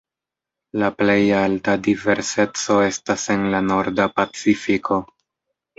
[0.83, 5.05] La plej alta diverseco estas en la Norda Pacifiko.